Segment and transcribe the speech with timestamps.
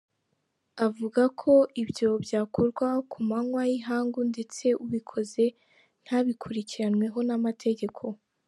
[0.85, 5.43] Avuga ko ibyo byakorwaga ku manywa y’ihangu ndetse ubikoze
[6.03, 8.03] ntabikurikiranweho n’amategeko.